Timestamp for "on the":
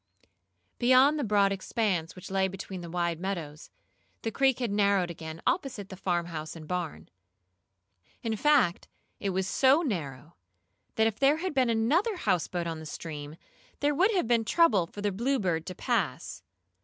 12.65-12.87